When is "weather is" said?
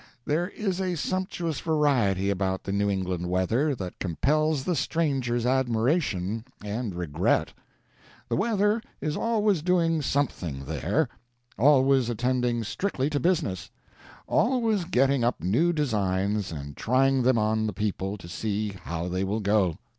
8.35-9.15